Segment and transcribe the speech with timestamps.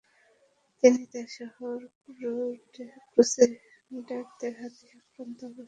[0.83, 1.77] তিনি তার শহর
[3.09, 5.59] ক্রুসেডারদের হাতে আক্রান্ত অবস্থায় পান।